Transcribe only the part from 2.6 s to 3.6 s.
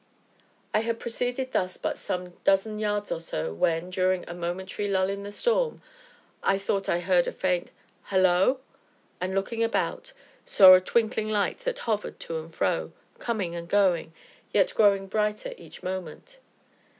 yards or so